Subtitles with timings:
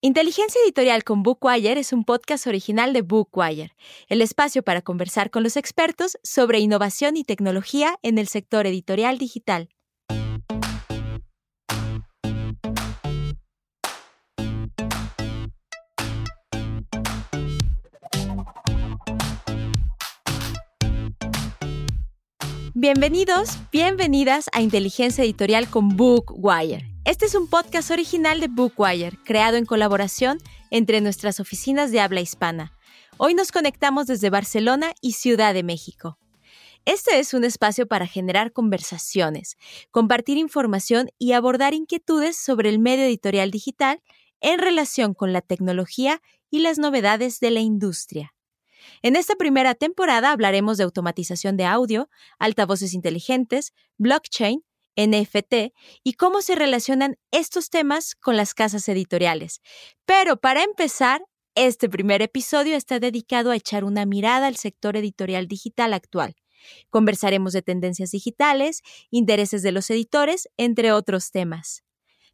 [0.00, 3.72] Inteligencia Editorial con Bookwire es un podcast original de Bookwire,
[4.06, 9.18] el espacio para conversar con los expertos sobre innovación y tecnología en el sector editorial
[9.18, 9.70] digital.
[22.72, 26.97] Bienvenidos, bienvenidas a Inteligencia Editorial con Bookwire.
[27.08, 30.36] Este es un podcast original de Bookwire, creado en colaboración
[30.70, 32.76] entre nuestras oficinas de habla hispana.
[33.16, 36.18] Hoy nos conectamos desde Barcelona y Ciudad de México.
[36.84, 39.56] Este es un espacio para generar conversaciones,
[39.90, 44.02] compartir información y abordar inquietudes sobre el medio editorial digital
[44.42, 46.20] en relación con la tecnología
[46.50, 48.34] y las novedades de la industria.
[49.00, 54.62] En esta primera temporada hablaremos de automatización de audio, altavoces inteligentes, blockchain,
[54.98, 59.60] NFT y cómo se relacionan estos temas con las casas editoriales.
[60.04, 61.22] Pero para empezar,
[61.54, 66.36] este primer episodio está dedicado a echar una mirada al sector editorial digital actual.
[66.90, 71.84] Conversaremos de tendencias digitales, intereses de los editores, entre otros temas.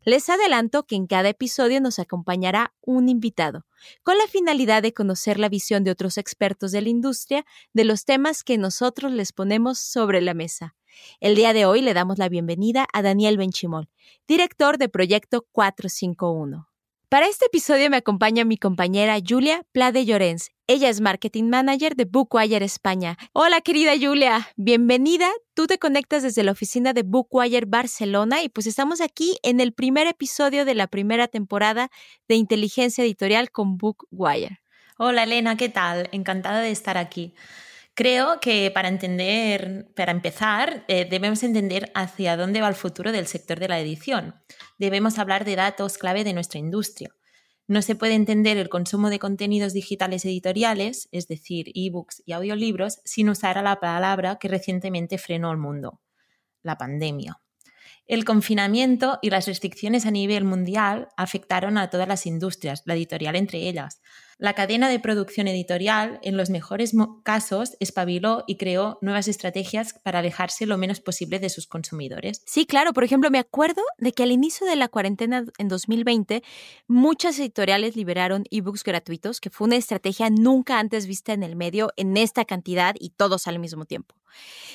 [0.06, 3.64] Les adelanto que en cada episodio nos acompañará un invitado,
[4.02, 8.04] con la finalidad de conocer la visión de otros expertos de la industria de los
[8.04, 10.76] temas que nosotros les ponemos sobre la mesa.
[11.20, 13.88] El día de hoy le damos la bienvenida a Daniel Benchimol,
[14.26, 16.68] director de Proyecto 451.
[17.14, 20.50] Para este episodio me acompaña mi compañera Julia Plade Llorens.
[20.66, 23.16] Ella es Marketing Manager de Bookwire España.
[23.32, 25.30] Hola querida Julia, bienvenida.
[25.54, 29.72] Tú te conectas desde la oficina de Bookwire Barcelona y pues estamos aquí en el
[29.72, 31.88] primer episodio de la primera temporada
[32.26, 34.58] de Inteligencia Editorial con Bookwire.
[34.98, 36.08] Hola Elena, ¿qué tal?
[36.10, 37.32] Encantada de estar aquí.
[37.96, 43.28] Creo que para entender, para empezar, eh, debemos entender hacia dónde va el futuro del
[43.28, 44.34] sector de la edición.
[44.78, 47.14] Debemos hablar de datos clave de nuestra industria.
[47.68, 53.00] No se puede entender el consumo de contenidos digitales editoriales, es decir, ebooks y audiolibros,
[53.04, 56.00] sin usar a la palabra que recientemente frenó el mundo,
[56.62, 57.40] la pandemia.
[58.06, 63.34] El confinamiento y las restricciones a nivel mundial afectaron a todas las industrias, la editorial
[63.34, 64.02] entre ellas,
[64.38, 70.18] la cadena de producción editorial, en los mejores casos, espabiló y creó nuevas estrategias para
[70.18, 72.42] alejarse lo menos posible de sus consumidores.
[72.46, 72.92] Sí, claro.
[72.92, 76.42] Por ejemplo, me acuerdo de que al inicio de la cuarentena en 2020,
[76.88, 81.90] muchas editoriales liberaron ebooks gratuitos, que fue una estrategia nunca antes vista en el medio
[81.96, 84.14] en esta cantidad y todos al mismo tiempo.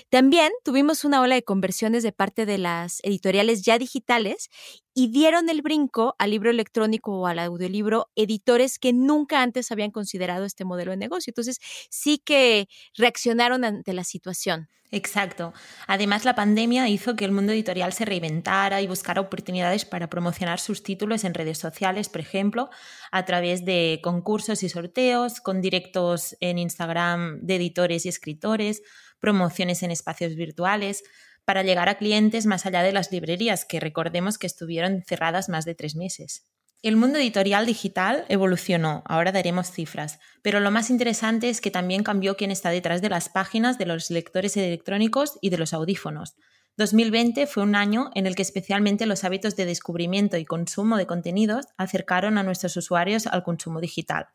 [0.10, 4.50] También tuvimos una ola de conversiones de parte de las editoriales ya digitales
[4.94, 9.92] y dieron el brinco al libro electrónico o al audiolibro editores que nunca antes habían
[9.92, 11.32] considerado este modelo de negocio.
[11.32, 14.70] Entonces, sí que reaccionaron ante la situación.
[14.92, 15.54] Exacto.
[15.86, 20.60] Además, la pandemia hizo que el mundo editorial se reinventara y buscara oportunidades para promocionar
[20.60, 22.70] sus títulos en redes sociales, por ejemplo,
[23.12, 28.82] a través de concursos y sorteos, con directos en Instagram de editores y escritores,
[29.20, 31.04] promociones en espacios virtuales,
[31.50, 35.66] para llegar a clientes más allá de las librerías, que recordemos que estuvieron cerradas más
[35.66, 36.46] de tres meses.
[36.84, 42.04] El mundo editorial digital evolucionó, ahora daremos cifras, pero lo más interesante es que también
[42.04, 46.36] cambió quién está detrás de las páginas de los lectores electrónicos y de los audífonos.
[46.78, 51.08] 2020 fue un año en el que especialmente los hábitos de descubrimiento y consumo de
[51.08, 54.28] contenidos acercaron a nuestros usuarios al consumo digital.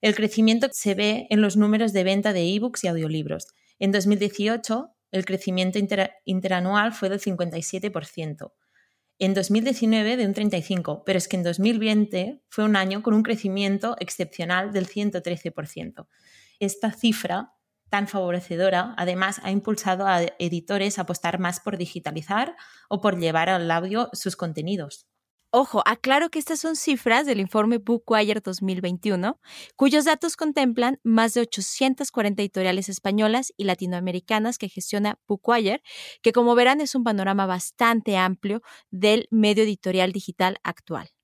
[0.00, 3.48] El crecimiento se ve en los números de venta de ebooks y audiolibros.
[3.80, 5.78] En 2018, el crecimiento
[6.24, 8.52] interanual fue del 57%.
[9.18, 13.22] En 2019 de un 35%, pero es que en 2020 fue un año con un
[13.22, 16.06] crecimiento excepcional del 113%.
[16.60, 17.54] Esta cifra
[17.88, 22.56] tan favorecedora además ha impulsado a editores a apostar más por digitalizar
[22.88, 25.06] o por llevar al audio sus contenidos.
[25.58, 29.40] Ojo, aclaro que estas son cifras del informe Bookwire 2021,
[29.74, 35.82] cuyos datos contemplan más de 840 editoriales españolas y latinoamericanas que gestiona Bookwire,
[36.20, 41.15] que como verán es un panorama bastante amplio del medio editorial digital actual.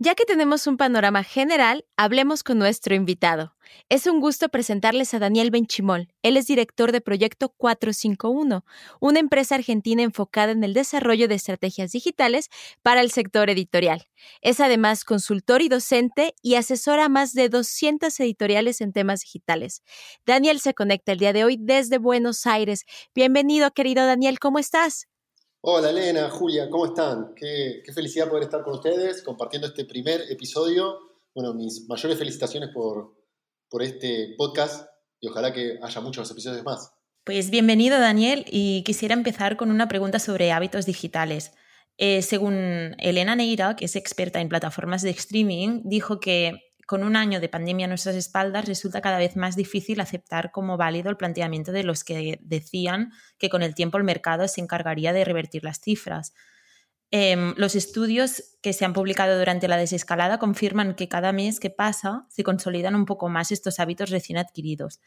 [0.00, 3.56] Ya que tenemos un panorama general, hablemos con nuestro invitado.
[3.88, 6.06] Es un gusto presentarles a Daniel Benchimol.
[6.22, 8.64] Él es director de Proyecto 451,
[9.00, 12.48] una empresa argentina enfocada en el desarrollo de estrategias digitales
[12.80, 14.06] para el sector editorial.
[14.40, 19.82] Es además consultor y docente y asesora a más de 200 editoriales en temas digitales.
[20.24, 22.84] Daniel se conecta el día de hoy desde Buenos Aires.
[23.16, 25.08] Bienvenido, querido Daniel, ¿cómo estás?
[25.60, 27.34] Hola Elena, Julia, ¿cómo están?
[27.34, 31.00] Qué, felicidad poder estar con ustedes compartiendo este primer episodio.
[31.34, 33.16] Bueno, mis mayores felicitaciones por,
[33.68, 34.88] por este podcast
[35.18, 36.92] y ojalá que haya muchos episodios más.
[37.24, 41.50] Pues bienvenido Daniel y quisiera empezar con una pregunta sobre hábitos digitales.
[41.96, 47.16] Eh, según Elena Neira, que es experta en plataformas de streaming, dijo que con un
[47.16, 51.18] año de pandemia a nuestras espaldas resulta cada vez más difícil aceptar como válido el
[51.18, 55.64] planteamiento de los que decían que con el tiempo el mercado se encargaría de revertir
[55.64, 56.32] las cifras.
[57.10, 61.68] Em, los estudios que se han publicado durante la desescalada confirman que cada mes que
[61.68, 64.98] pasa se consolidan un poco más estos hábitos recién adquiridos.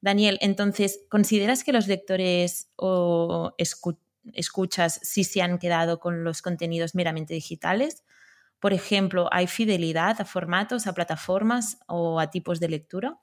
[0.00, 3.54] Daniel, entonces, ¿consideras que los lectores o
[4.32, 8.02] escuchas sí se han quedado con los contenidos meramente digitales?
[8.60, 13.18] Por ejemplo, ¿hay fidelidad a formatos, a plataformas o a tipos de lectura?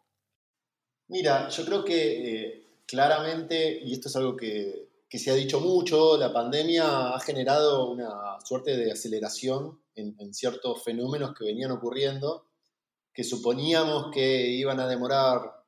[1.10, 6.18] Mira, yo creo que eh, claramente, y esto es algo que, se ha dicho mucho,
[6.18, 12.46] la pandemia ha generado una suerte de aceleración en, ciertos fenómenos que venían ocurriendo,
[13.14, 15.64] que suponíamos que iban a demorar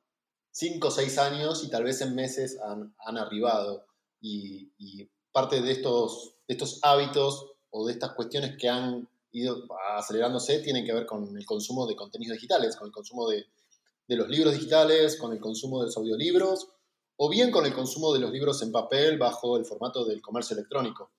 [0.52, 3.86] cinco o seis años y tal vez en meses han, arribado.
[4.20, 9.64] Y, y, parte de estos, de estos hábitos o de estas cuestiones que han ido
[9.96, 13.46] acelerándose tienen que ver con el consumo de contenidos digitales, con el consumo de,
[14.08, 16.68] los libros digitales, con el consumo de los audiolibros,
[17.16, 20.56] o bien con el consumo de los libros en papel bajo el formato del comercio
[20.56, 21.12] electrónico.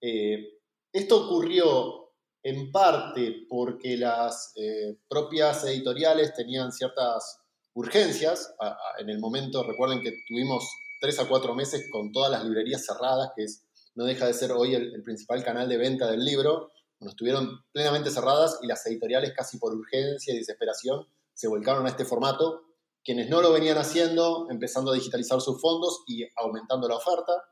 [0.00, 0.60] Eh,
[0.92, 7.40] esto ocurrió en parte porque las eh, propias editoriales tenían ciertas
[7.74, 8.54] urgencias.
[8.98, 10.68] en el momento, recuerden que tuvimos
[11.00, 13.64] tres a cuatro meses con todas las librerías cerradas, que es,
[13.96, 16.70] no deja de ser hoy el principal canal de venta del libro,
[17.00, 22.04] estuvieron plenamente cerradas y las editoriales casi por urgencia y desesperación se volcaron a este
[22.04, 22.62] formato.
[23.04, 27.44] Quienes no lo venían haciendo, empezando a digitalizar sus fondos y aumentando la oferta.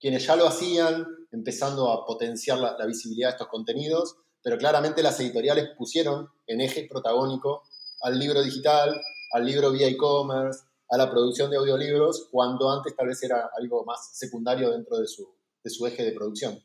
[0.00, 4.16] Quienes ya lo hacían, empezando a potenciar la, la visibilidad de estos contenidos.
[4.42, 7.62] Pero claramente las editoriales pusieron en eje protagónico
[8.02, 9.00] al libro digital,
[9.32, 13.84] al libro vía e-commerce, a la producción de audiolibros, cuando antes tal vez era algo
[13.84, 15.28] más secundario dentro de su,
[15.62, 16.58] de su eje de producción.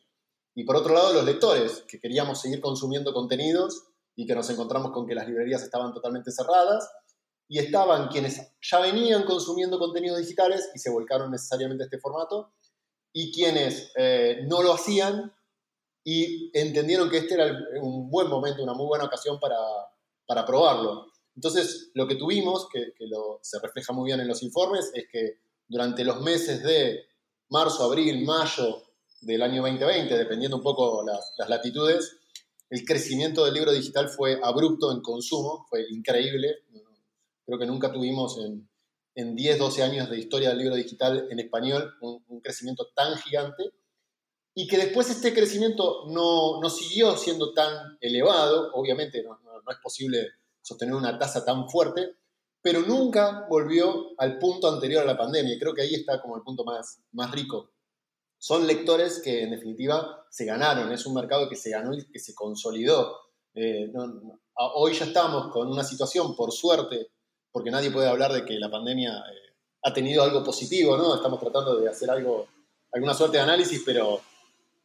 [0.55, 3.83] Y por otro lado, los lectores, que queríamos seguir consumiendo contenidos
[4.15, 6.89] y que nos encontramos con que las librerías estaban totalmente cerradas,
[7.47, 12.53] y estaban quienes ya venían consumiendo contenidos digitales y se volcaron necesariamente a este formato,
[13.13, 15.33] y quienes eh, no lo hacían
[16.03, 19.57] y entendieron que este era un buen momento, una muy buena ocasión para,
[20.25, 21.07] para probarlo.
[21.35, 25.05] Entonces, lo que tuvimos, que, que lo, se refleja muy bien en los informes, es
[25.11, 27.05] que durante los meses de
[27.49, 28.81] marzo, abril, mayo
[29.21, 32.17] del año 2020, dependiendo un poco las, las latitudes,
[32.69, 36.63] el crecimiento del libro digital fue abrupto en consumo, fue increíble.
[37.45, 38.69] Creo que nunca tuvimos en,
[39.15, 43.71] en 10, 12 años de historia del libro digital en español un, crecimiento tan gigante
[44.55, 49.71] y que después este crecimiento no, no siguió siendo tan elevado, obviamente no, no, no,
[49.71, 50.29] es posible
[50.61, 52.15] sostener una tasa tan fuerte,
[52.61, 55.57] pero nunca volvió al punto anterior a la pandemia.
[55.59, 57.70] Creo que ahí está como el punto más, más rico
[58.41, 62.17] son lectores que en definitiva se ganaron, es un mercado que se ganó y que
[62.17, 63.15] se consolidó.
[63.53, 63.93] Eh,
[64.55, 67.11] hoy ya estamos con una situación, por suerte,
[67.51, 69.53] porque nadie puede hablar de que la pandemia eh,
[69.83, 71.13] ha tenido algo positivo, ¿no?
[71.13, 72.47] Estamos tratando de hacer algo,
[72.91, 74.19] alguna suerte de análisis, pero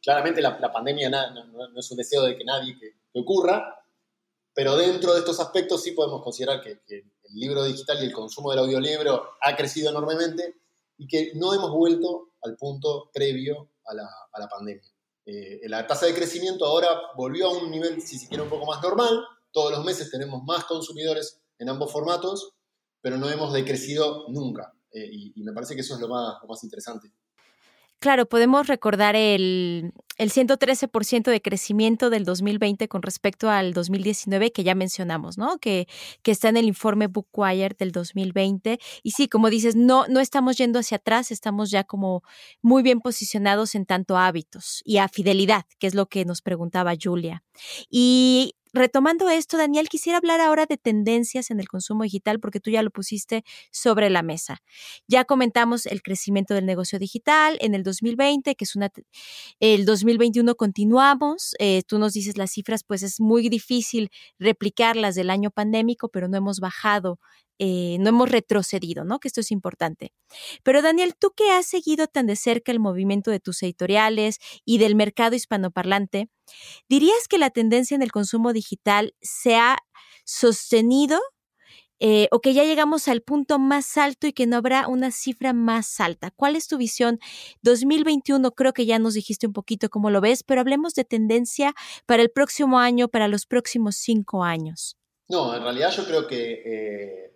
[0.03, 3.83] claramente la, pandemia no, es un deseo de que nadie que, ocurra,
[4.53, 8.13] pero dentro de estos aspectos sí podemos considerar que, que el libro digital y el
[8.13, 10.57] consumo del audiolibro ha crecido enormemente
[10.99, 14.83] y que no hemos vuelto al punto previo a la, a la pandemia.
[15.25, 18.65] Eh, la tasa de crecimiento ahora volvió a un nivel, si se quiere, un poco
[18.65, 19.19] más normal.
[19.51, 22.53] Todos los meses tenemos más consumidores en ambos formatos,
[23.01, 24.73] pero no hemos decrecido nunca.
[24.91, 27.11] Eh, y, y, me parece que eso es lo más, lo más interesante.
[27.99, 34.63] Claro, podemos recordar el, el 113% de crecimiento del 2020 con respecto al 2019 que
[34.63, 35.57] ya mencionamos, ¿no?
[35.57, 35.87] Que,
[36.21, 38.79] que está en el informe Bookwire del 2020.
[39.01, 42.21] Y sí, como dices, no, no estamos yendo hacia atrás, estamos ya como
[42.61, 46.41] muy bien posicionados en tanto a hábitos y a fidelidad, que es lo que nos
[46.43, 47.43] preguntaba Julia.
[47.89, 52.69] Y retomando esto, Daniel, quisiera hablar ahora de tendencias en el consumo digital porque tú
[52.69, 54.61] ya lo pusiste sobre la mesa.
[55.07, 58.89] Ya comentamos el crecimiento del negocio digital en el 2020, que es una...
[59.59, 64.09] El 2021 continuamos, eh, tú nos dices las cifras, pues es muy difícil
[64.39, 67.19] replicarlas del año pandémico, pero no hemos bajado
[67.59, 69.19] eh, no hemos retrocedido, ¿no?
[69.19, 70.13] Que esto es importante.
[70.63, 74.77] Pero Daniel, tú que has seguido tan de cerca el movimiento de tus editoriales y
[74.77, 76.29] del mercado hispanoparlante,
[76.89, 79.77] ¿dirías que la tendencia en el consumo digital se ha
[80.25, 81.19] sostenido
[81.99, 85.51] eh, o que ya llegamos al punto más alto y que no habrá una cifra
[85.53, 86.29] más alta.
[86.29, 87.19] ¿Cuál es tu visión?
[87.63, 91.73] 2021 creo que ya nos dijiste un poquito cómo lo ves, pero hablemos de tendencia
[92.05, 94.95] para el próximo año, para los próximos cinco años.
[95.27, 97.33] No, en realidad yo creo que eh,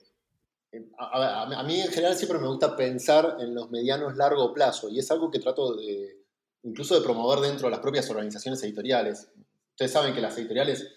[0.98, 5.12] a, mí en general siempre me gusta pensar en los medianos largo plazo y es
[5.12, 6.26] algo que trato de,
[6.64, 9.28] incluso de promover dentro de las propias organizaciones editoriales.
[9.72, 10.88] Ustedes saben que las editoriales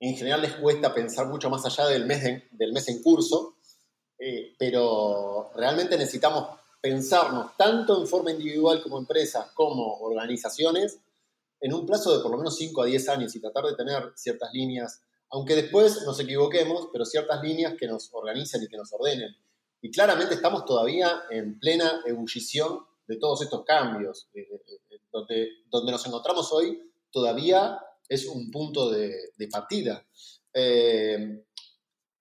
[0.00, 3.56] en general les cuesta pensar mucho más allá del mes, del mes en curso,
[4.18, 11.00] eh, pero realmente necesitamos pensarnos tanto en forma individual como empresas, como organizaciones,
[11.60, 14.12] en un plazo de por lo menos 5 a 10 años y tratar de tener
[14.14, 18.92] ciertas líneas, aunque después nos equivoquemos, pero ciertas líneas que nos organicen y que nos
[18.92, 19.36] ordenen.
[19.80, 24.28] Y claramente estamos todavía en plena ebullición de todos estos cambios.
[24.34, 26.80] Eh, eh, donde, donde nos encontramos hoy
[27.10, 29.12] todavía es un punto de,
[29.50, 30.06] partida.
[30.52, 31.44] Eh,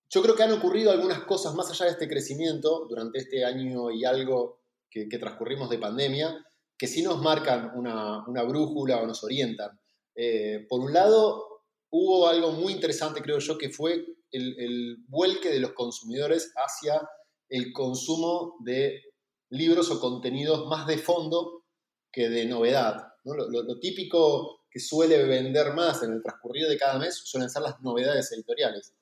[0.10, 3.92] yo creo que han ocurrido algunas cosas más allá de este crecimiento durante este año
[3.92, 6.46] y algo que, transcurrimos de pandemia,
[6.78, 9.80] que sí nos marcan una, brújula o nos orientan.
[10.16, 11.47] Eh, por un lado,
[11.90, 17.02] hubo algo muy interesante, creo yo, que fue el, el vuelque de los consumidores hacia
[17.50, 19.02] el consumo de
[19.50, 21.64] libros o contenidos más de fondo
[22.12, 23.08] que de novedad.
[23.24, 27.82] Lo, típico que suele vender más en el transcurrido de cada mes suelen ser las
[27.82, 28.94] novedades editoriales.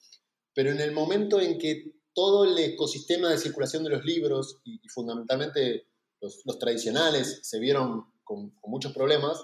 [0.53, 4.79] Pero en el momento en que todo el ecosistema de circulación de los libros y,
[4.87, 5.87] fundamentalmente
[6.21, 9.43] los, tradicionales se vieron con, con, muchos problemas,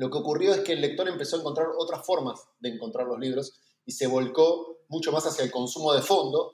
[0.00, 3.18] lo que ocurrió es que el lector empezó a encontrar otras formas de encontrar los
[3.18, 6.52] libros y se volcó mucho más hacia el consumo de fondo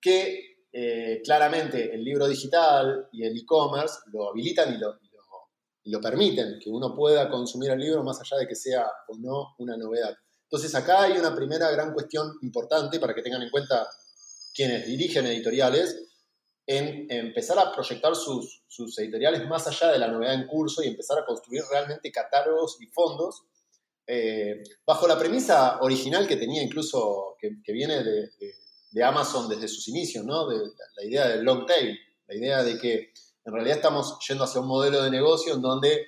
[0.00, 4.98] que eh, claramente el libro digital y el e-commerce lo habilitan y lo,
[5.84, 9.54] lo, permiten, que uno pueda consumir el libro más allá de que sea o no
[9.58, 10.16] una novedad.
[10.44, 13.86] Entonces acá hay una primera gran cuestión importante para que tengan en cuenta
[14.54, 16.08] quienes dirigen editoriales,
[16.66, 18.62] en empezar a proyectar sus,
[18.98, 22.86] editoriales más allá de la novedad en curso y empezar a construir realmente catálogos y
[22.86, 23.42] fondos
[24.06, 28.30] eh, bajo la premisa original que tenía incluso, que, viene de
[28.92, 30.46] de Amazon desde sus inicios, ¿no?
[30.46, 30.56] De,
[30.96, 33.12] la idea del long tail, la idea de que
[33.44, 36.06] en realidad estamos yendo hacia un modelo de negocio en donde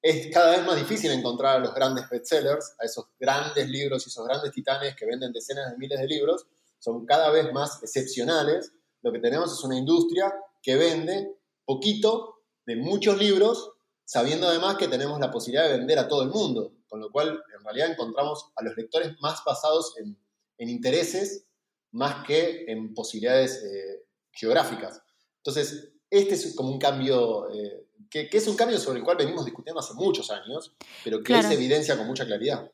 [0.00, 4.08] es cada vez más difícil encontrar a los grandes bestsellers, a esos grandes libros y
[4.08, 6.46] esos grandes titanes que venden decenas de miles de libros,
[6.78, 8.72] son cada vez más excepcionales.
[9.06, 13.70] Lo que tenemos es una industria que vende poquito de muchos libros,
[14.04, 17.40] sabiendo además que tenemos la posibilidad de vender a todo el mundo, con lo cual
[17.56, 20.18] en realidad encontramos a los lectores más basados en,
[20.58, 21.46] en intereses
[21.92, 25.00] más que en posibilidades eh, geográficas.
[25.36, 29.44] Entonces, este es como un cambio, eh, que, es un cambio sobre el cual venimos
[29.44, 32.68] discutiendo hace muchos años, pero que se evidencia con mucha claridad.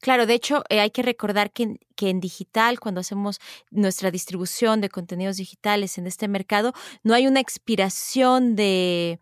[0.00, 4.80] Claro, de hecho, eh, hay que recordar que, que, en digital, cuando hacemos nuestra distribución
[4.80, 6.72] de contenidos digitales en este mercado,
[7.02, 9.18] no hay una expiración de,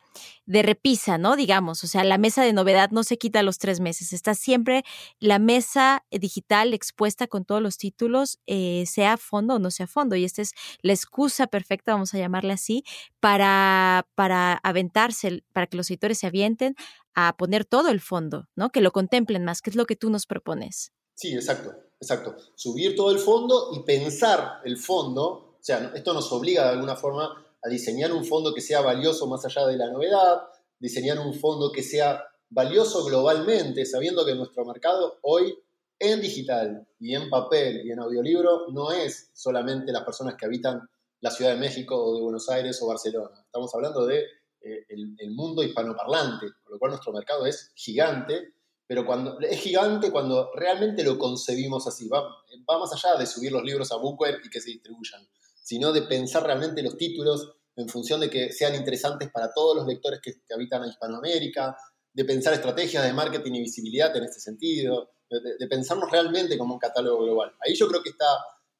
[0.47, 1.37] de repisa, ¿no?
[1.37, 4.35] Digamos, o sea, la mesa de novedad no se quita a los tres meses, está
[4.35, 4.85] siempre
[5.19, 9.85] la mesa digital expuesta con todos los títulos, eh, sea a fondo o no sea
[9.85, 10.53] a fondo, y esta es
[10.83, 12.85] la excusa perfecta, vamos a llamarla así,
[13.21, 16.75] para, para aventarse, para que los editores se avienten
[17.15, 18.71] a poner todo el fondo, ¿no?
[18.71, 20.93] Que lo contemplen más, que es lo que tú nos propones.
[21.15, 22.37] Sí, exacto, exacto.
[22.55, 26.97] Subir todo el fondo y pensar el fondo, o sea, esto nos obliga de alguna
[26.97, 30.43] forma a diseñar un fondo que sea valioso más allá de la novedad,
[30.79, 35.57] diseñar un fondo que sea valioso globalmente, sabiendo que nuestro mercado hoy
[35.99, 40.83] en digital y en papel y en audiolibro no es solamente las personas que habitan
[41.21, 43.41] la Ciudad de México o de Buenos Aires o Barcelona.
[43.45, 44.25] Estamos hablando de
[44.65, 48.55] eh, el, mundo hispanoparlante, con lo cual nuestro mercado es gigante,
[48.87, 53.53] pero cuando es gigante cuando realmente lo concebimos así, va, va más allá de subir
[53.53, 55.27] los libros a Bookware y que se distribuyan
[55.63, 59.87] sino de pensar realmente los títulos en función de que sean interesantes para todos los
[59.87, 61.75] lectores que, habitan en Hispanoamérica,
[62.13, 66.81] de pensar estrategias de marketing y visibilidad en este sentido, de, pensarnos realmente como un
[66.81, 67.55] catálogo global.
[67.65, 68.27] Ahí yo creo que está,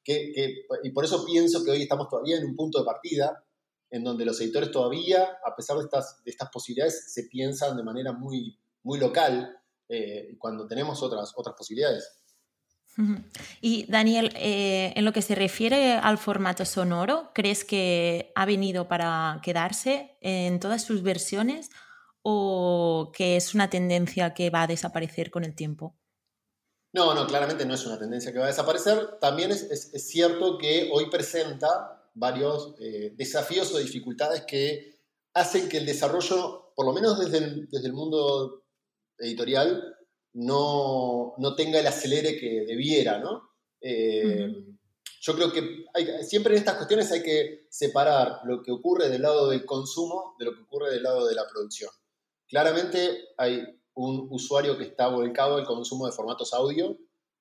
[0.05, 3.43] que, y por eso pienso que hoy estamos todavía en un punto de partida
[3.93, 7.85] en donde los editores todavía, a pesar de estas, de estas posibilidades, se piensan de
[7.85, 9.57] manera muy, muy local
[9.89, 12.11] eh, cuando tenemos otras, otras posibilidades.
[13.61, 18.89] Y Daniel, eh, en lo que se refiere al formato sonoro, ¿crees que ha venido
[18.89, 21.71] para quedarse en todas sus versiones
[22.23, 25.97] o que es una tendencia que va a desaparecer con el tiempo?
[26.95, 29.19] No, no, claramente no es una tendencia que va a desaparecer.
[29.21, 34.99] También es, cierto que hoy presenta varios eh, desafíos o dificultades que
[35.35, 38.65] hacen que el desarrollo, por lo menos desde desde el mundo
[39.19, 39.97] editorial,
[40.35, 43.51] no, tenga el acelere que debiera, ¿no?
[43.81, 44.53] Eh,
[45.21, 45.85] yo creo que
[46.25, 50.47] siempre en estas cuestiones hay que separar lo que ocurre del lado del consumo de
[50.47, 51.91] lo que ocurre del lado de la producción.
[52.49, 53.63] Claramente hay
[53.95, 56.99] un usuario que está volcado al consumo de formatos audio,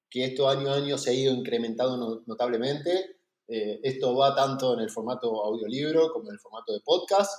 [0.10, 3.21] que esto año a año se ha ido incrementando notablemente.
[3.48, 7.32] Eh, esto va tanto en el formato audiolibro como en el formato de podcast.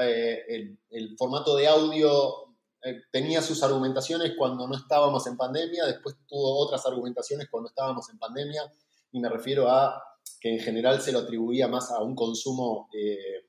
[0.00, 2.44] Eh, el, el, formato de audio
[2.86, 8.10] eh, tenía sus argumentaciones cuando no estábamos en pandemia, después tuvo otras argumentaciones cuando estábamos
[8.10, 8.70] en pandemia,
[9.10, 10.02] y me refiero a
[10.38, 13.46] que en general se lo atribuía más a un consumo eh,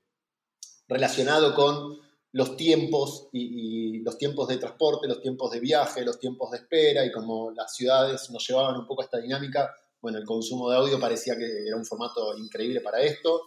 [0.88, 2.00] relacionado con
[2.32, 7.06] los tiempos y, los tiempos de transporte, los tiempos de viaje, los tiempos de espera
[7.06, 9.70] y como las ciudades nos llevaban un poco a esta dinámica,
[10.06, 13.42] bueno, el consumo de audio parecía que era un formato increíble para esto.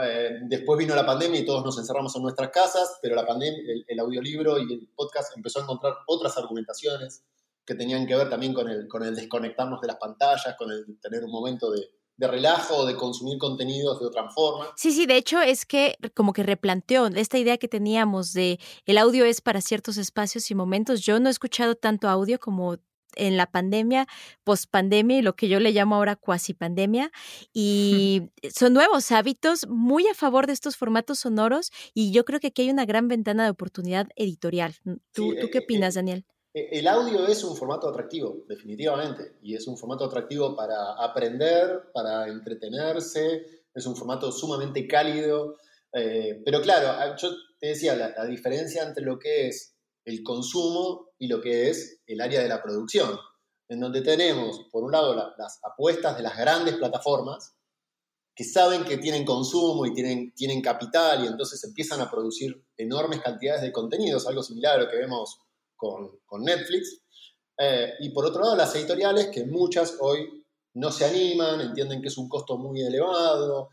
[0.00, 3.58] Eh, después vino la pandemia y todos nos encerramos en nuestras casas, pero la pandemia,
[3.84, 7.24] el, audiolibro y el podcast empezó a encontrar otras argumentaciones
[7.66, 11.00] que tenían que ver también con el, con el desconectarnos de las pantallas, con el
[11.00, 14.68] tener un momento de, de relajo, de consumir contenidos de otra forma.
[14.76, 18.98] Sí, sí, de hecho es que como que replanteó esta idea que teníamos de el
[18.98, 21.00] audio es para ciertos espacios y momentos.
[21.00, 22.76] Yo no he escuchado tanto audio como
[23.16, 24.06] en la pandemia,
[24.44, 27.10] post-pandemia y lo que yo le llamo ahora cuasi pandemia.
[27.52, 32.48] Y son nuevos hábitos muy a favor de estos formatos sonoros y yo creo que
[32.48, 34.74] aquí hay una gran ventana de oportunidad editorial.
[35.12, 36.24] ¿Tú, ¿tú qué eh, eh, opinas, Daniel?
[36.54, 41.90] Eh, el audio es un formato atractivo, definitivamente, y es un formato atractivo para aprender,
[41.92, 45.56] para entretenerse, es un formato sumamente cálido,
[45.92, 49.76] eh, pero claro, yo te decía, la, diferencia entre lo que es
[50.08, 53.18] el consumo y lo que es el área de la producción,
[53.68, 57.54] en donde tenemos, por un lado, las apuestas de las grandes plataformas,
[58.34, 63.20] que saben que tienen consumo y tienen, tienen capital y entonces empiezan a producir enormes
[63.20, 65.40] cantidades de contenidos, algo similar a lo que vemos
[65.76, 67.02] con, Netflix.
[67.58, 72.08] Eh, y por otro lado, las editoriales, que muchas hoy no se animan, entienden que
[72.08, 73.68] es un costo muy elevado,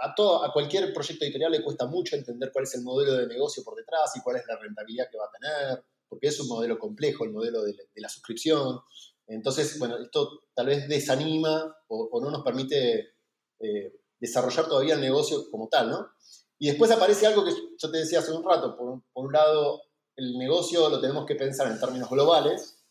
[0.00, 3.26] a, todo, a cualquier proyecto editorial le cuesta mucho entender cuál es el modelo de
[3.26, 6.48] negocio por detrás y cuál es la rentabilidad que va a tener, porque es un
[6.48, 8.80] modelo complejo, el modelo de, la suscripción.
[9.26, 13.14] Entonces, bueno, esto tal vez desanima o, no nos permite
[13.60, 16.10] eh, desarrollar todavía el negocio como tal, ¿no?
[16.58, 19.82] Y después aparece algo que yo te decía hace un rato, por, un lado
[20.16, 22.82] el negocio lo tenemos que pensar en términos globales,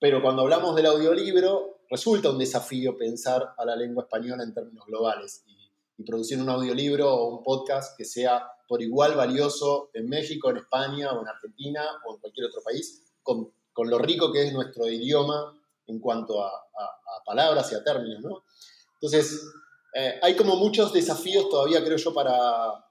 [0.00, 4.86] pero cuando hablamos del audiolibro, resulta un desafío pensar a la lengua española en términos
[4.86, 5.44] globales
[6.04, 11.12] producir un audiolibro o un podcast que sea por igual valioso en México, en España
[11.12, 15.56] o en Argentina o en cualquier otro país, con, lo rico que es nuestro idioma
[15.86, 16.50] en cuanto a,
[17.24, 18.22] palabras y a términos.
[18.22, 18.42] ¿no?
[18.94, 19.40] Entonces,
[19.94, 22.84] eh, hay como muchos desafíos todavía, creo yo, para,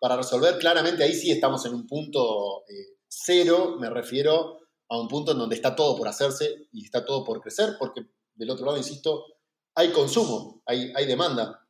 [0.00, 0.58] para resolver.
[0.58, 5.38] Claramente ahí sí estamos en un punto eh, Cero me refiero a un punto en
[5.38, 9.26] donde está todo por hacerse y está todo por crecer, porque del otro lado, insisto,
[9.74, 11.61] hay consumo, hay, hay demanda.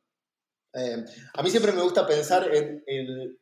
[0.73, 3.37] Eh, a mí siempre me gusta pensar en,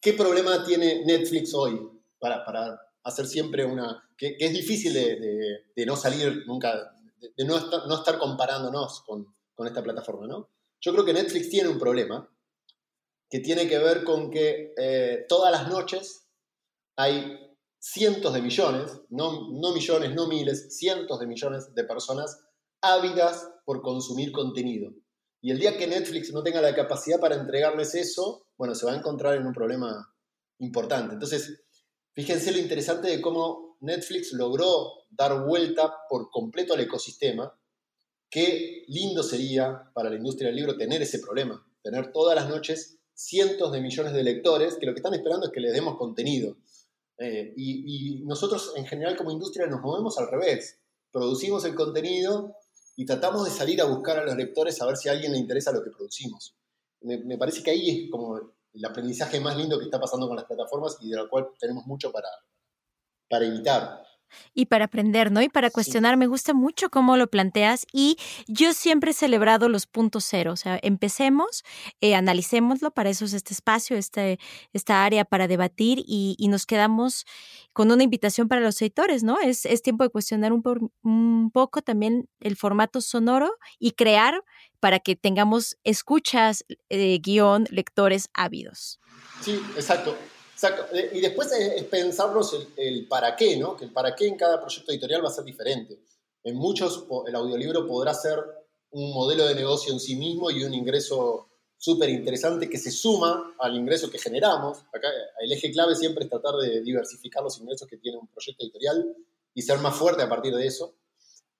[0.00, 1.80] qué problema tiene Netflix hoy
[2.18, 4.08] para, para hacer siempre una...
[4.16, 6.92] que, es difícil de, no salir nunca,
[7.36, 10.50] de, no, estar, no, estar, comparándonos con, con esta plataforma, ¿no?
[10.80, 12.28] Yo creo que Netflix tiene un problema
[13.30, 16.28] que tiene que ver con que eh, todas las noches
[16.96, 17.38] hay
[17.78, 22.44] cientos de millones, no, no millones, no miles, cientos de millones de personas
[22.80, 24.92] ávidas por consumir contenido.
[25.40, 28.92] Y el día que Netflix no tenga la capacidad para entregarles eso, bueno, se va
[28.92, 30.14] a encontrar en un problema
[30.58, 31.14] importante.
[31.14, 31.62] Entonces,
[32.12, 37.56] fíjense lo interesante de cómo Netflix logró dar vuelta por completo al ecosistema.
[38.28, 42.98] Qué lindo sería para la industria del libro tener ese problema, tener todas las noches
[43.14, 46.56] cientos de millones de lectores que lo que están esperando es que les demos contenido.
[47.18, 50.78] Eh, y, nosotros en general como industria nos movemos al revés.
[51.10, 52.54] Producimos el contenido
[52.98, 55.38] y tratamos de salir a buscar a los lectores a ver si a alguien le
[55.38, 56.56] interesa lo que producimos.
[57.02, 60.46] Me, parece que ahí es como el aprendizaje más lindo que está pasando con las
[60.46, 62.26] plataformas y de lo cual tenemos mucho para,
[63.30, 64.02] para imitar
[64.54, 65.42] y para aprender, ¿no?
[65.42, 66.16] Y para cuestionar.
[66.16, 70.52] Me gusta mucho cómo lo planteas y yo siempre he celebrado los puntos cero.
[70.52, 71.64] O sea, empecemos,
[72.00, 74.38] eh, analicémoslo, para eso es este espacio, este,
[74.72, 77.26] esta área para debatir y, nos quedamos
[77.74, 79.38] con una invitación para los editores, ¿no?
[79.38, 80.62] Es, es tiempo de cuestionar un,
[81.02, 84.42] un poco también el formato sonoro y crear
[84.80, 89.00] para que tengamos escuchas, eh, guion, lectores ávidos.
[89.42, 90.16] Sí, exacto.
[90.58, 90.92] Exacto.
[90.92, 93.76] Eh, y después es, pensarnos el, para qué, ¿no?
[93.76, 96.00] Que el para qué en cada proyecto editorial va a ser diferente.
[96.42, 98.40] En muchos el audiolibro podrá ser
[98.90, 103.54] un modelo de negocio en sí mismo y un ingreso súper interesante que se suma
[103.60, 104.78] al ingreso que generamos.
[104.92, 105.06] Acá
[105.38, 109.14] el eje clave siempre es tratar de diversificar los ingresos que tiene un proyecto editorial
[109.54, 110.96] y ser más fuerte a partir de eso.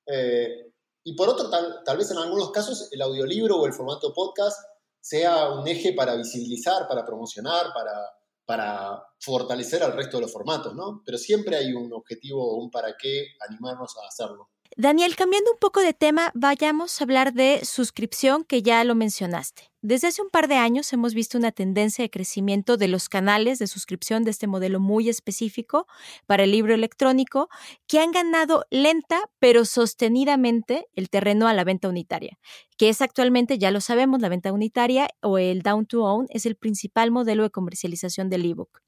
[0.07, 0.73] Eh,
[1.05, 4.59] y por otro, tal, tal vez en algunos casos el audiolibro o el formato podcast
[5.01, 8.18] sea un eje para visibilizar, para promocionar, para
[8.49, 11.03] para fortalecer al resto de los formatos, ¿no?
[11.05, 14.49] Pero siempre hay un objetivo o un para qué animarnos a hacerlo.
[14.81, 19.73] Daniel, cambiando un poco de tema, vayamos a hablar de suscripción, que ya lo mencionaste.
[19.83, 23.59] Desde hace un par de años hemos visto una tendencia de crecimiento de los canales
[23.59, 25.89] de suscripción de este modelo muy específico
[26.27, 27.49] para el libro electrónico,
[27.89, 32.39] que han ganado lenta pero sostenidamente el terreno a la venta unitaria,
[32.77, 36.47] que es actualmente, ya lo sabemos, la venta unitaria o el down to own es
[36.47, 38.79] el principal modelo de comercialización del ebook.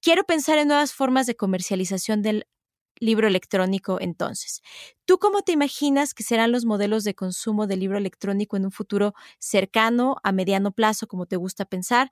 [0.00, 2.48] Quiero pensar en nuevas formas de comercialización del
[3.00, 4.62] libro electrónico entonces.
[5.04, 8.70] ¿Tú cómo te imaginas que serán los modelos de consumo del libro electrónico en un
[8.70, 12.10] futuro cercano, a mediano plazo, como te gusta pensar?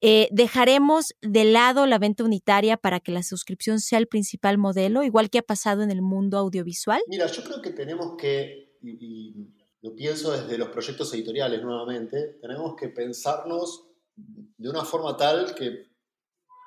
[0.00, 5.02] Eh, ¿Dejaremos de lado la venta unitaria para que la suscripción sea el principal modelo,
[5.02, 7.00] igual que ha pasado en el mundo audiovisual?
[7.08, 9.50] Mira, yo creo que tenemos que, y
[9.82, 15.89] lo pienso desde los proyectos editoriales nuevamente, tenemos que pensarnos de una forma tal que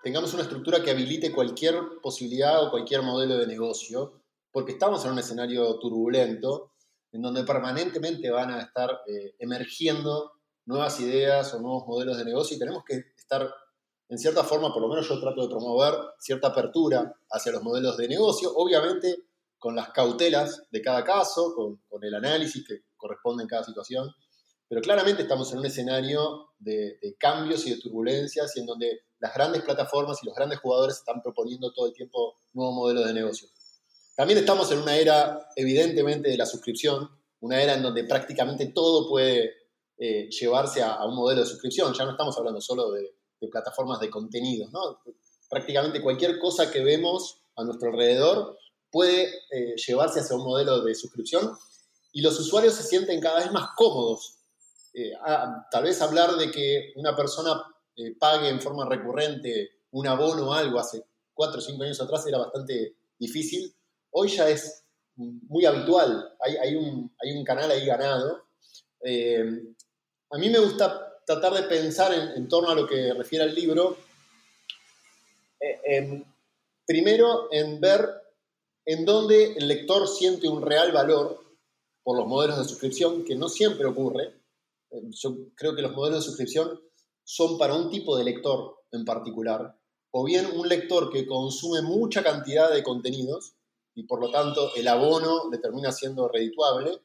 [0.03, 5.11] tengamos una estructura que habilite cualquier posibilidad o cualquier modelo de negocio, porque estamos en
[5.11, 6.73] un escenario turbulento
[7.13, 10.33] en donde permanentemente van a estar eh, emergiendo
[10.65, 13.49] nuevas ideas o nuevos modelos de negocio y tenemos que estar,
[14.09, 17.95] en cierta forma, por lo menos yo trato de promover cierta apertura hacia los modelos
[17.95, 19.23] de negocio, obviamente
[19.57, 24.13] con las cautelas de cada caso, con, con el análisis que corresponde en cada situación,
[24.67, 29.33] pero claramente estamos en un escenario de, cambios y de turbulencias y en donde las
[29.33, 33.47] grandes plataformas y los grandes jugadores están proponiendo todo el tiempo nuevos modelos de negocio.
[34.15, 39.09] También estamos en una era, evidentemente, de la suscripción, una era en donde prácticamente todo
[39.09, 39.53] puede
[39.97, 41.93] eh, llevarse a, un modelo de suscripción.
[41.93, 43.15] Ya no estamos hablando solo de,
[43.51, 45.01] plataformas de contenidos, ¿no?
[45.49, 48.57] Prácticamente cualquier cosa que vemos a nuestro alrededor
[48.89, 51.51] puede eh, llevarse hacia un modelo de suscripción
[52.13, 54.42] y los usuarios se sienten cada vez más cómodos.
[54.93, 55.11] Eh,
[55.71, 57.63] tal vez hablar de que una persona
[57.95, 61.03] eh, pague en forma recurrente un abono o algo hace
[61.33, 63.73] cuatro o cinco años atrás era bastante difícil.
[64.11, 64.83] Hoy ya es
[65.15, 68.45] muy habitual, hay, hay, un, hay un, canal ahí ganado.
[69.01, 69.43] Eh,
[70.31, 73.97] a mí me gusta tratar de pensar en, torno a lo que refiere al libro,
[76.85, 78.09] primero en ver
[78.85, 81.43] en dónde el lector siente un real valor
[82.03, 84.42] por los modelos de suscripción, que no siempre ocurre.
[85.11, 86.79] Yo creo que los modelos de suscripción
[87.23, 89.75] son para un tipo de lector en particular,
[90.11, 93.55] o bien un lector que consume mucha cantidad de contenidos
[93.95, 96.99] y por lo tanto el abono le termina siendo redituable,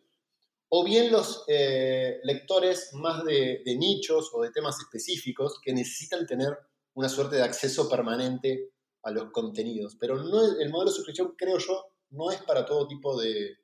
[0.70, 6.59] o bien los eh, lectores más de, nichos o de temas específicos que necesitan tener
[6.94, 8.72] una suerte de acceso permanente
[9.03, 9.96] a los contenidos.
[9.98, 13.57] Pero no, el modelo de suscripción, creo yo, no es para todo tipo de,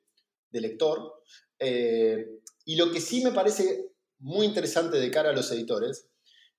[0.51, 1.21] lector.
[1.59, 3.94] Eh, y lo que sí me parece
[4.25, 6.07] muy interesante de cara a los editores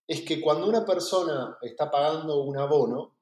[0.06, 3.16] es que cuando una persona está pagando un abono,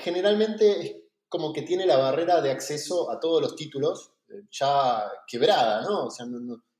[0.00, 0.96] generalmente es
[1.28, 6.06] como que tiene la barrera de acceso a todos los títulos eh, ya quebrada, ¿no?
[6.06, 6.24] O sea,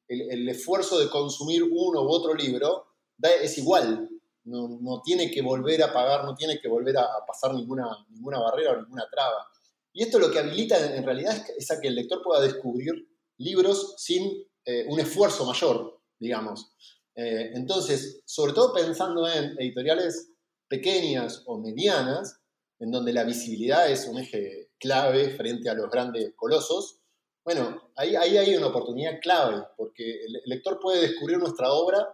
[0.07, 2.87] el, esfuerzo de consumir uno u otro libro
[3.21, 4.09] es igual,
[4.45, 8.73] no, tiene que volver a pagar, no tiene que volver a, pasar ninguna, ninguna barrera
[8.73, 9.49] o ninguna traba.
[9.93, 12.95] Y esto lo que habilita en realidad es, a que el lector pueda descubrir
[13.39, 16.73] libros sin eh, un esfuerzo mayor, digamos.
[17.15, 20.31] Eh, entonces, sobre todo pensando en editoriales
[20.69, 22.41] pequeñas o medianas,
[22.79, 27.01] en donde la visibilidad es un eje clave frente a los grandes colosos,
[27.49, 32.07] bueno, ahí, hay una oportunidad clave, porque el lector puede descubrir nuestra obra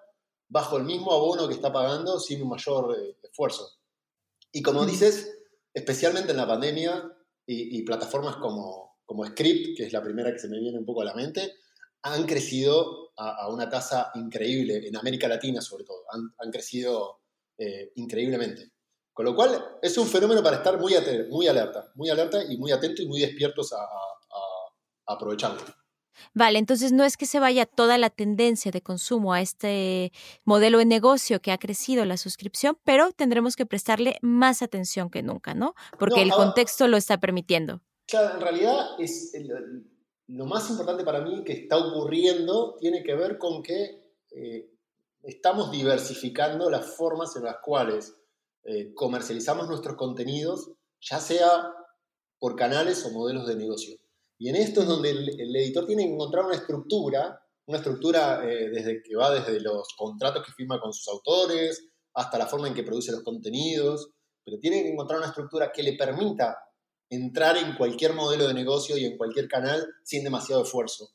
[0.49, 3.69] bajo el mismo abono que está pagando sin un mayor eh, esfuerzo.
[4.53, 5.37] Y como dices,
[5.75, 7.13] especialmente en la pandemia
[7.47, 11.03] y, plataformas como, como Script, que es la primera que se me viene un poco
[11.03, 11.53] a la mente,
[12.03, 17.21] han crecido a, una tasa increíble, en América Latina sobre todo, han, crecido
[17.59, 18.73] eh, increíblemente.
[19.13, 20.95] Con lo cual es un fenómeno para estar muy,
[21.31, 23.79] muy alerta, muy alerta y muy atento y muy despiertos a,
[25.07, 25.61] aprovecharlo.
[26.33, 30.13] Vale, entonces no es que se vaya toda la tendencia de consumo a este
[30.45, 35.23] modelo de negocio que ha crecido la suscripción, pero tendremos que prestarle más atención que
[35.23, 35.75] nunca, ¿no?
[35.99, 37.83] Porque el contexto lo está permitiendo.
[38.07, 39.35] Claro, en realidad es,
[40.29, 44.71] lo más importante para mí que está ocurriendo tiene que ver con que eh,
[45.23, 48.17] estamos diversificando las formas en las cuales
[48.65, 51.73] eh, comercializamos nuestros contenidos, ya sea
[52.39, 53.97] por canales o modelos de negocio.
[54.39, 58.71] Y en esto es donde el, editor tiene que encontrar una estructura, una estructura eh,
[58.71, 62.75] desde que va desde los contratos que firma con sus autores hasta la forma en
[62.75, 64.11] que produce los contenidos,
[64.45, 66.57] pero tiene que encontrar una estructura que le permita
[67.11, 71.11] entrar en cualquier modelo de negocio y en cualquier canal sin demasiado esfuerzo.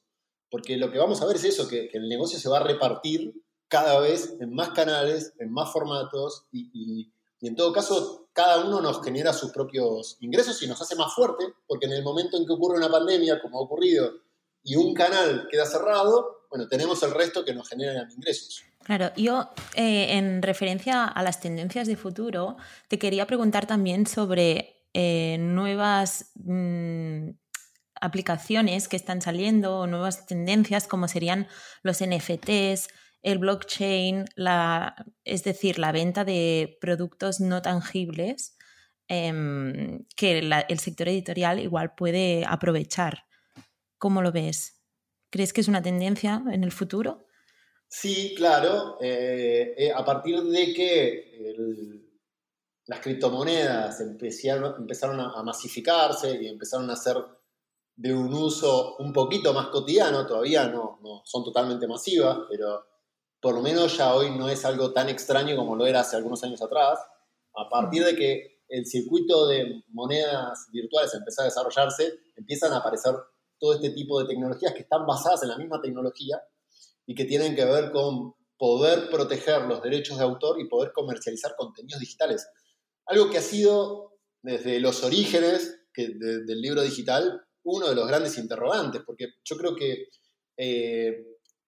[0.49, 3.34] Porque lo que vamos a ver es eso, que, el negocio se va a repartir
[3.67, 9.04] cada vez en más canales, en más formatos y, en todo caso cada uno nos
[9.04, 12.54] genera sus propios ingresos y nos hace más fuerte, porque en el momento en que
[12.54, 14.12] ocurre una pandemia, como ha ocurrido
[14.63, 18.63] y un canal queda cerrado, bueno, tenemos el resto que nos generan ingresos.
[18.84, 24.79] Claro, yo eh, en referencia a las tendencias de futuro, te quería preguntar también sobre
[24.93, 27.30] eh, nuevas mm,
[28.02, 31.47] aplicaciones que están saliendo nuevas tendencias como serían
[31.84, 32.88] los NFTs,
[33.21, 38.56] el blockchain, la, es decir, la venta de productos no tangibles
[39.08, 43.25] em, que el sector editorial igual puede aprovechar.
[43.97, 44.82] ¿Cómo lo ves?
[45.30, 47.28] ¿Crees que es una tendencia en el futuro?
[47.89, 48.97] Sí, claro.
[49.02, 52.09] Eh, eh, a partir de que
[52.89, 57.17] las criptomonedas empezaron, a, masificarse y empezaron a ser
[57.95, 62.84] de un uso un poquito más cotidiano, todavía no, no son totalmente masivas, pero
[63.39, 66.43] por lo menos ya hoy no es algo tan extraño como lo era hace algunos
[66.43, 66.99] años atrás.
[67.56, 73.13] A partir de que el circuito de monedas virtuales empezó a desarrollarse, empiezan a aparecer
[73.60, 76.41] todo este tipo de tecnologías que están basadas en la misma tecnología
[77.06, 81.56] y que tienen que ver con poder proteger los derechos de autor y poder comercializar
[81.56, 82.47] contenidos digitales.
[83.10, 89.02] Algo que ha sido desde los orígenes del libro digital uno de los grandes interrogantes,
[89.06, 90.08] porque yo creo que
[90.56, 91.26] eh,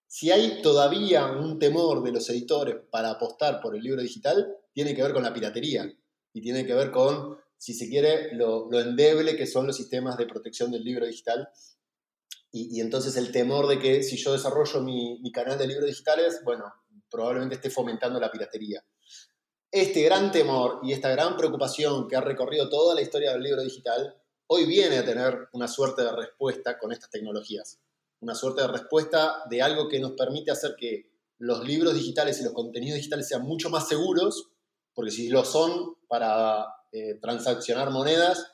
[0.08, 4.96] si hay todavía un temor de los editores para apostar por el libro digital, tiene
[4.96, 5.92] que ver con la piratería
[6.34, 10.18] y tiene que ver con, si se quiere, lo, lo endeble que son los sistemas
[10.18, 11.50] de protección del libro digital
[12.54, 16.66] y, entonces el temor de que si yo desarrollo mi, canal de libros digitales, bueno,
[17.10, 18.84] probablemente esté fomentando la piratería.
[19.74, 23.62] Este gran temor y esta gran preocupación que ha recorrido toda la historia del libro
[23.62, 27.80] digital, hoy viene a tener una suerte de respuesta con estas tecnologías.
[28.20, 32.44] Una suerte de respuesta de algo que nos permite hacer que los libros digitales y
[32.44, 34.50] los contenidos digitales sean mucho más seguros,
[34.94, 38.52] porque si lo son para eh, transaccionar monedas,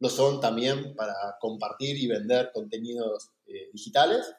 [0.00, 4.34] lo son también para compartir y vender contenidos eh, digitales.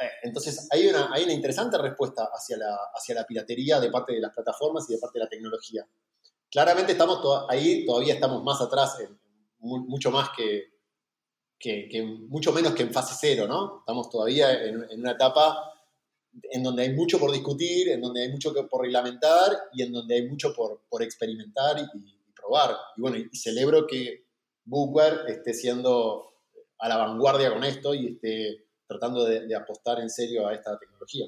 [0.00, 4.12] Eh, entonces, hay una, hay una interesante respuesta hacia la, hacia la piratería de parte
[4.12, 5.86] de las plataformas y de parte de la tecnología.
[6.50, 8.98] Claramente estamos ahí, todavía estamos más atrás,
[9.60, 10.70] mucho más que,
[11.60, 13.80] que, mucho menos que en fase cero, ¿no?
[13.80, 15.74] Estamos todavía en, una etapa
[16.50, 20.14] en donde hay mucho por discutir, en donde hay mucho por reglamentar y en donde
[20.14, 22.76] hay mucho por, por experimentar y, probar.
[22.96, 24.24] Y bueno, y celebro que
[24.64, 26.32] Bookware esté siendo
[26.78, 31.26] a la vanguardia con esto y esté tratando de, apostar en serio a esta tecnología.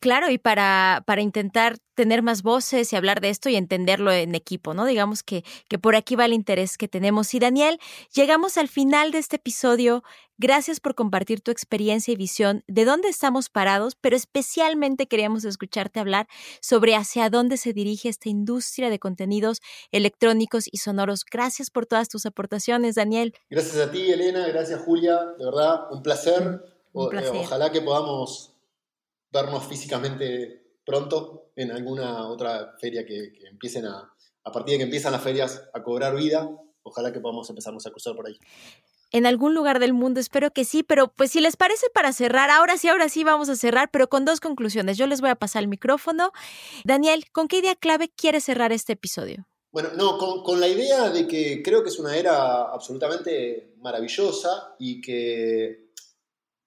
[0.00, 4.34] Claro, y para, para intentar tener más voces y hablar de esto y entenderlo en
[4.34, 4.84] equipo, ¿no?
[4.84, 7.34] Digamos que, que por aquí va el interés que tenemos.
[7.34, 7.80] Y Daniel,
[8.14, 10.04] llegamos al final de este episodio.
[10.36, 15.98] Gracias por compartir tu experiencia y visión de dónde estamos parados, pero especialmente queríamos escucharte
[15.98, 16.28] hablar
[16.60, 21.24] sobre hacia dónde se dirige esta industria de contenidos electrónicos y sonoros.
[21.24, 23.34] Gracias por todas tus aportaciones, Daniel.
[23.50, 24.46] Gracias a ti, Elena.
[24.46, 25.16] Gracias, Julia.
[25.36, 26.62] De verdad, un placer.
[26.92, 27.34] Un placer.
[27.34, 28.54] ojalá que podamos
[29.30, 34.12] vernos físicamente pronto en alguna otra feria que, empiecen a,
[34.44, 36.48] a partir de que empiezan las ferias a cobrar vida,
[36.82, 38.38] ojalá que podamos empezarnos a cruzar por ahí.
[39.10, 42.50] En algún lugar del mundo, espero que sí, pero pues si les parece para cerrar,
[42.50, 44.98] ahora sí, ahora sí vamos a cerrar, pero con dos conclusiones.
[44.98, 46.32] Yo les voy a pasar el micrófono.
[46.84, 49.46] Daniel, ¿con qué idea clave quieres cerrar este episodio?
[49.72, 54.74] Bueno, no, con, con, la idea de que creo que es una era absolutamente maravillosa
[54.78, 55.90] y que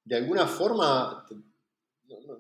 [0.04, 1.26] de alguna forma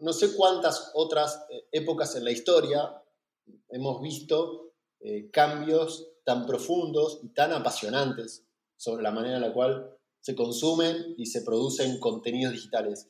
[0.01, 3.01] no sé cuántas otras eh, épocas en la historia
[3.69, 9.97] hemos visto eh, cambios tan profundos y tan apasionantes sobre la manera en la cual
[10.19, 13.09] se consumen y se producen contenidos digitales.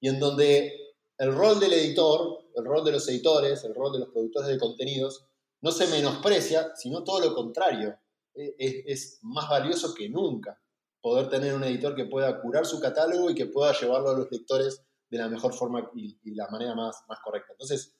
[0.00, 0.72] Y en donde
[1.18, 4.58] el rol del editor, el rol de los editores, el rol de los productores de
[4.58, 5.26] contenidos,
[5.60, 7.98] no se menosprecia, sino todo lo contrario.
[8.34, 8.54] E,
[8.86, 10.60] es más valioso que nunca
[11.00, 14.30] poder tener un editor que pueda curar su catálogo y que pueda llevarlo a los
[14.30, 14.82] lectores
[15.14, 17.52] de la mejor forma y, la manera más, más correcta.
[17.52, 17.94] Entonces,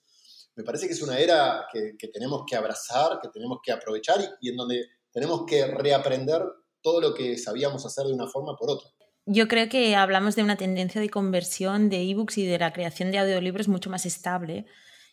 [0.57, 4.50] me parece que es una era que, tenemos que abrazar, que tenemos que aprovechar y,
[4.50, 6.42] en donde tenemos que reaprender
[6.83, 8.90] todo lo que sabíamos hacer de una forma por otra.
[9.27, 13.12] Yo creo que hablamos de una tendencia de conversión de ebooks y de la creación
[13.12, 14.66] de audiolibros mucho más estable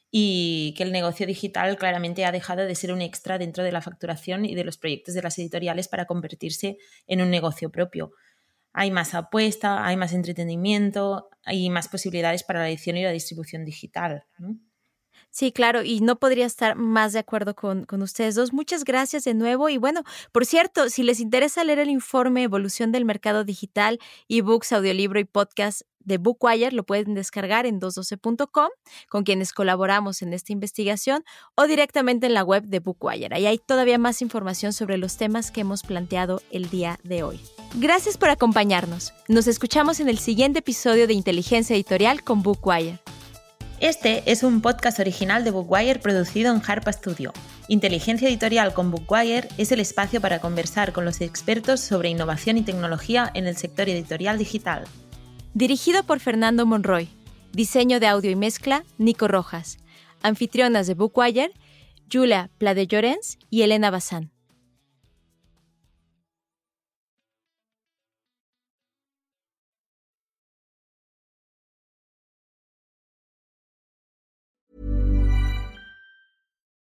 [0.09, 3.81] y que el negocio digital claramente ha dejado de ser un extra dentro de la
[3.81, 8.11] facturación y de los proyectos de las editoriales para convertirse en un negocio propio
[8.73, 13.65] hay más apuesta, hay más entretenimiento, hay más posibilidades para la edición y la distribución
[13.65, 14.25] digital.
[15.31, 18.51] Sí, claro, y no podría estar más de acuerdo con, con, ustedes dos.
[18.51, 19.69] Muchas gracias de nuevo.
[19.69, 24.73] Y bueno, por cierto, si les interesa leer el informe Evolución del Mercado Digital, ebooks,
[24.73, 28.69] audiolibro y podcast de Bookwire, lo pueden descargar en 212.com,
[29.09, 31.23] con quienes colaboramos en esta investigación,
[31.55, 33.33] o directamente en la web de Bookwire.
[33.33, 37.39] Ahí hay todavía más información sobre los temas que hemos planteado el día de hoy.
[37.75, 39.13] Gracias por acompañarnos.
[39.27, 42.99] Nos escuchamos en el siguiente episodio de Inteligencia Editorial con Bookwire.
[43.81, 47.33] Este es un podcast original de Bookwire producido en Harpa Studio.
[47.67, 52.61] Inteligencia Editorial con Bookwire es el espacio para conversar con los expertos sobre innovación y
[52.61, 54.83] tecnología en el sector editorial digital.
[55.55, 57.09] Dirigido por Fernando Monroy.
[57.53, 59.79] Diseño de audio y mezcla, Nico Rojas.
[60.21, 61.51] Anfitrionas de Bookwire,
[62.07, 64.29] Julia Plade Llorens y Elena Bazán.